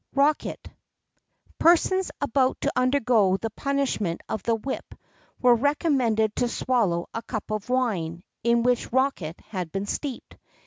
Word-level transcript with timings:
BOSC. 0.01 0.17
ROCKET. 0.17 0.67
Persons 1.59 2.09
about 2.19 2.59
to 2.61 2.73
undergo 2.75 3.37
the 3.37 3.51
punishment 3.51 4.21
of 4.27 4.41
the 4.41 4.55
whip 4.55 4.95
were 5.39 5.53
recommended 5.53 6.35
to 6.37 6.47
swallow 6.47 7.07
a 7.13 7.21
cup 7.21 7.51
of 7.51 7.69
wine, 7.69 8.23
in 8.43 8.63
which 8.63 8.91
rocket 8.91 9.39
had 9.49 9.71
been 9.71 9.85
steeped. 9.85 10.39